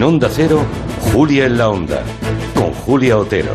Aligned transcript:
En 0.00 0.04
Onda 0.04 0.30
Cero, 0.34 0.64
Julia 1.12 1.44
en 1.44 1.58
la 1.58 1.68
Onda, 1.68 2.02
con 2.54 2.72
Julia 2.72 3.18
Otero. 3.18 3.52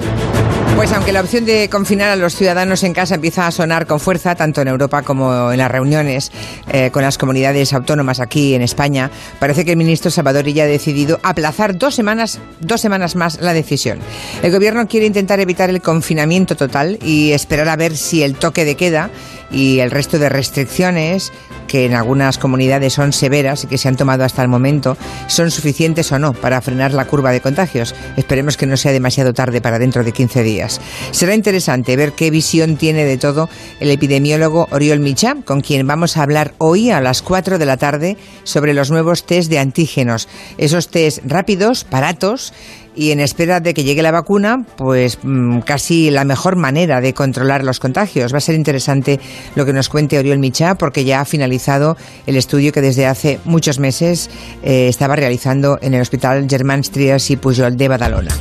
Pues 0.75 0.91
aunque 0.91 1.11
la 1.11 1.21
opción 1.21 1.43
de 1.43 1.69
confinar 1.69 2.11
a 2.11 2.15
los 2.15 2.35
ciudadanos 2.35 2.83
en 2.83 2.93
casa 2.93 3.15
empieza 3.15 3.47
a 3.47 3.51
sonar 3.51 3.87
con 3.87 3.99
fuerza, 3.99 4.35
tanto 4.35 4.61
en 4.61 4.67
Europa 4.67 5.01
como 5.01 5.51
en 5.51 5.57
las 5.57 5.71
reuniones 5.71 6.31
eh, 6.71 6.91
con 6.91 7.01
las 7.01 7.17
comunidades 7.17 7.73
autónomas 7.73 8.19
aquí 8.19 8.53
en 8.53 8.61
España, 8.61 9.09
parece 9.39 9.65
que 9.65 9.71
el 9.71 9.77
ministro 9.77 10.11
Salvador 10.11 10.45
ya 10.45 10.65
ha 10.65 10.67
decidido 10.67 11.19
aplazar 11.23 11.79
dos 11.79 11.95
semanas, 11.95 12.39
dos 12.59 12.79
semanas 12.79 13.15
más 13.15 13.41
la 13.41 13.53
decisión. 13.53 13.97
El 14.43 14.51
gobierno 14.51 14.87
quiere 14.87 15.07
intentar 15.07 15.39
evitar 15.39 15.71
el 15.71 15.81
confinamiento 15.81 16.55
total 16.55 16.99
y 17.01 17.31
esperar 17.31 17.69
a 17.69 17.75
ver 17.75 17.97
si 17.97 18.21
el 18.21 18.35
toque 18.35 18.65
de 18.65 18.75
queda 18.75 19.09
y 19.51 19.79
el 19.79 19.91
resto 19.91 20.19
de 20.19 20.29
restricciones 20.29 21.31
que 21.67 21.85
en 21.85 21.93
algunas 21.93 22.37
comunidades 22.37 22.93
son 22.93 23.13
severas 23.13 23.63
y 23.63 23.67
que 23.67 23.77
se 23.77 23.87
han 23.87 23.97
tomado 23.97 24.23
hasta 24.23 24.41
el 24.41 24.47
momento, 24.47 24.97
son 25.27 25.51
suficientes 25.51 26.11
o 26.11 26.19
no 26.19 26.33
para 26.33 26.61
frenar 26.61 26.93
la 26.93 27.05
curva 27.05 27.31
de 27.31 27.41
contagios. 27.41 27.95
Esperemos 28.17 28.57
que 28.57 28.65
no 28.65 28.77
sea 28.77 28.91
demasiado 28.91 29.33
tarde 29.33 29.61
para 29.61 29.79
dentro 29.79 30.03
de 30.03 30.11
15 30.11 30.43
días. 30.43 30.79
Será 31.11 31.33
interesante 31.33 31.95
ver 31.95 32.13
qué 32.13 32.29
visión 32.29 32.77
tiene 32.77 33.05
de 33.05 33.17
todo 33.17 33.49
el 33.79 33.91
epidemiólogo 33.91 34.67
Oriol 34.71 34.99
Micha, 34.99 35.35
con 35.43 35.61
quien 35.61 35.87
vamos 35.87 36.17
a 36.17 36.23
hablar 36.23 36.53
hoy 36.57 36.91
a 36.91 37.01
las 37.01 37.21
4 37.21 37.57
de 37.57 37.65
la 37.65 37.77
tarde 37.77 38.17
sobre 38.43 38.73
los 38.73 38.91
nuevos 38.91 39.25
test 39.25 39.49
de 39.49 39.59
antígenos. 39.59 40.27
Esos 40.57 40.89
test 40.89 41.19
rápidos, 41.25 41.85
baratos, 41.89 42.53
y 42.95 43.11
en 43.11 43.19
espera 43.19 43.59
de 43.59 43.73
que 43.73 43.83
llegue 43.83 44.01
la 44.01 44.11
vacuna, 44.11 44.65
pues 44.77 45.19
mm, 45.21 45.59
casi 45.59 46.09
la 46.09 46.23
mejor 46.23 46.55
manera 46.55 47.01
de 47.01 47.13
controlar 47.13 47.63
los 47.63 47.79
contagios. 47.79 48.33
Va 48.33 48.37
a 48.37 48.41
ser 48.41 48.55
interesante 48.55 49.19
lo 49.55 49.65
que 49.65 49.73
nos 49.73 49.89
cuente 49.89 50.17
Oriol 50.17 50.39
Micha 50.39 50.75
porque 50.75 51.03
ya 51.03 51.21
ha 51.21 51.25
finalizado 51.25 51.97
el 52.25 52.37
estudio 52.37 52.71
que 52.71 52.81
desde 52.81 53.05
hace 53.05 53.39
muchos 53.45 53.79
meses 53.79 54.29
eh, 54.63 54.87
estaba 54.87 55.15
realizando 55.15 55.77
en 55.81 55.93
el 55.93 56.01
Hospital 56.01 56.47
Germán 56.49 56.81
Trias 56.81 57.29
y 57.31 57.37
Pujol 57.37 57.77
de 57.77 57.87
Badalona. 57.87 58.35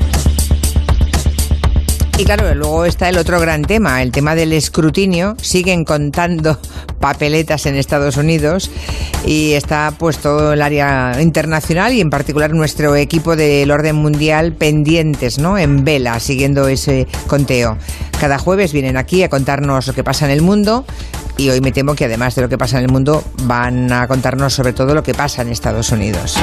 Y 2.16 2.24
claro, 2.24 2.54
luego 2.54 2.84
está 2.84 3.08
el 3.08 3.18
otro 3.18 3.40
gran 3.40 3.62
tema, 3.62 4.00
el 4.00 4.12
tema 4.12 4.36
del 4.36 4.52
escrutinio. 4.52 5.34
Siguen 5.42 5.84
contando 5.84 6.60
papeletas 7.04 7.66
en 7.66 7.74
Estados 7.74 8.16
Unidos 8.16 8.70
y 9.26 9.52
está 9.52 9.92
pues 9.98 10.16
todo 10.16 10.54
el 10.54 10.62
área 10.62 11.20
internacional 11.20 11.92
y 11.92 12.00
en 12.00 12.08
particular 12.08 12.54
nuestro 12.54 12.96
equipo 12.96 13.36
del 13.36 13.70
orden 13.70 13.96
mundial 13.96 14.54
pendientes, 14.54 15.38
¿no? 15.38 15.58
En 15.58 15.84
vela, 15.84 16.18
siguiendo 16.18 16.66
ese 16.66 17.06
conteo. 17.26 17.76
Cada 18.18 18.38
jueves 18.38 18.72
vienen 18.72 18.96
aquí 18.96 19.22
a 19.22 19.28
contarnos 19.28 19.86
lo 19.86 19.92
que 19.92 20.02
pasa 20.02 20.24
en 20.24 20.30
el 20.30 20.40
mundo 20.40 20.86
y 21.36 21.50
hoy 21.50 21.60
me 21.60 21.72
temo 21.72 21.94
que 21.94 22.06
además 22.06 22.36
de 22.36 22.40
lo 22.40 22.48
que 22.48 22.56
pasa 22.56 22.78
en 22.78 22.84
el 22.84 22.90
mundo 22.90 23.22
van 23.42 23.92
a 23.92 24.08
contarnos 24.08 24.54
sobre 24.54 24.72
todo 24.72 24.94
lo 24.94 25.02
que 25.02 25.12
pasa 25.12 25.42
en 25.42 25.50
Estados 25.50 25.92
Unidos. 25.92 26.38